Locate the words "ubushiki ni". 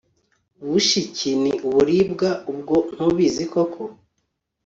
0.63-1.51